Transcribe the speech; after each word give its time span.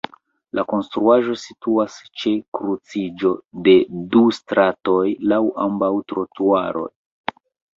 La 0.59 0.61
konstruaĵo 0.71 1.35
situas 1.41 1.97
ĉe 2.21 2.33
kruciĝo 2.59 3.33
de 3.67 3.77
du 4.17 4.23
stratoj 4.39 5.05
laŭ 5.35 5.43
ambaŭ 5.67 5.91
trotuaroj. 6.13 6.89